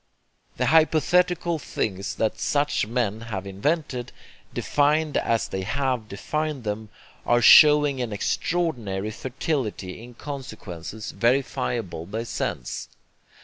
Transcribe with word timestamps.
The 0.57 0.65
hypothetical 0.65 1.59
things 1.59 2.15
that 2.15 2.39
such 2.39 2.87
men 2.87 3.21
have 3.29 3.45
invented, 3.45 4.11
defined 4.51 5.15
as 5.15 5.47
they 5.47 5.61
have 5.61 6.07
defined 6.09 6.63
them, 6.63 6.89
are 7.23 7.39
showing 7.39 8.01
an 8.01 8.11
extraordinary 8.11 9.11
fertility 9.11 10.01
in 10.03 10.15
consequences 10.15 11.11
verifiable 11.11 12.07
by 12.07 12.23
sense. 12.23 12.89